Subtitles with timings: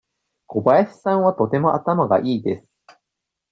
[0.47, 2.67] 小林さんはとても頭がいいです。